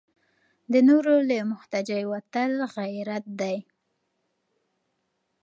[0.71, 3.57] د نورو له محتاجۍ وتل غیرت دی.